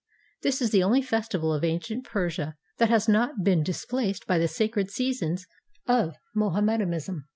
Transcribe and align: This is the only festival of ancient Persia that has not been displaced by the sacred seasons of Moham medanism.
This 0.41 0.63
is 0.63 0.71
the 0.71 0.81
only 0.81 1.03
festival 1.03 1.53
of 1.53 1.63
ancient 1.63 2.05
Persia 2.05 2.55
that 2.79 2.89
has 2.89 3.07
not 3.07 3.43
been 3.43 3.61
displaced 3.61 4.25
by 4.25 4.39
the 4.39 4.47
sacred 4.47 4.89
seasons 4.89 5.45
of 5.87 6.15
Moham 6.35 6.63
medanism. 6.65 7.25